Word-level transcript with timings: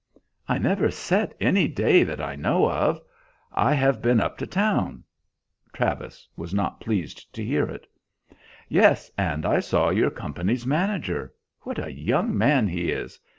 "I 0.47 0.57
never 0.57 0.89
set 0.89 1.37
any 1.39 1.67
day 1.67 2.03
that 2.03 2.19
I 2.19 2.35
know 2.35 2.67
of. 2.67 2.99
I 3.53 3.75
have 3.75 4.01
been 4.01 4.19
up 4.19 4.35
to 4.39 4.47
town." 4.47 5.03
Travis 5.73 6.27
was 6.35 6.55
not 6.55 6.79
pleased 6.81 7.31
to 7.35 7.45
hear 7.45 7.65
it. 7.65 7.85
"Yes; 8.67 9.11
and 9.15 9.45
I 9.45 9.59
saw 9.59 9.91
your 9.91 10.09
company's 10.09 10.65
manager. 10.65 11.35
What 11.59 11.77
a 11.77 11.93
young 11.93 12.35
man 12.35 12.67
he 12.67 12.89
is! 12.91 13.19